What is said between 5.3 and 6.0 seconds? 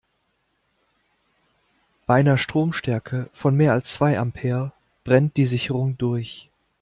die Sicherung